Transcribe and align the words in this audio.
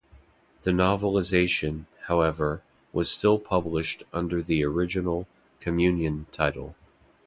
The 0.63 0.71
novelization, 0.71 1.85
however, 2.05 2.63
was 2.91 3.11
still 3.11 3.37
published 3.37 4.01
under 4.11 4.41
the 4.41 4.63
original 4.63 5.27
"Communion" 5.59 6.25
title. 6.31 6.75